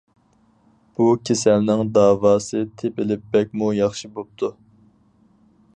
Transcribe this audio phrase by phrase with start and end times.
[0.99, 4.51] بۇ كېسەلنىڭ داۋاسى تېپىلىپ بەكمۇ ياخشى بوپتۇ.